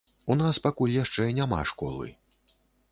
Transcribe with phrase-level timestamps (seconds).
[0.35, 2.13] У нас пакуль яшчэ няма школы.